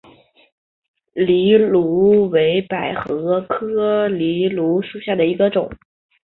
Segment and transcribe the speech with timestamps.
[1.13, 5.69] 藜芦为百合科藜芦属下的一个种。